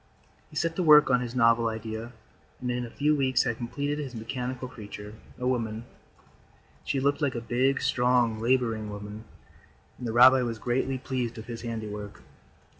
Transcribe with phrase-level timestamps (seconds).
[0.49, 2.11] He set to work on his novel idea
[2.59, 5.85] and in a few weeks had completed his mechanical creature, a woman.
[6.83, 9.25] She looked like a big, strong, laboring woman,
[9.99, 12.23] and the rabbi was greatly pleased with his handiwork.